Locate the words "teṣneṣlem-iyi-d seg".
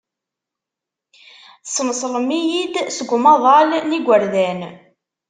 1.65-3.09